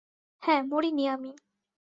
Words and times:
হ্যাঁ, 0.43 0.61
মরিনি 0.63 1.05
আমি। 1.07 1.31